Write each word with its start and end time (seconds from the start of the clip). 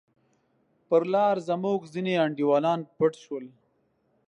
پر 0.87 1.01
لار 1.13 1.35
زموږ 1.49 1.79
ځیني 1.93 2.13
انډیوالان 2.25 2.79
پټ 2.97 3.13
شول. 3.23 3.45